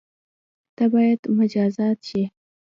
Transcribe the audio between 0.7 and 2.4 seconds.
ته بايد مجازات شی